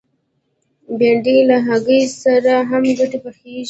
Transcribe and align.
بېنډۍ 0.97 1.37
له 1.49 1.57
هګۍ 1.67 2.01
سره 2.21 2.53
هم 2.69 2.83
ګډ 2.97 3.11
پخېږي 3.23 3.59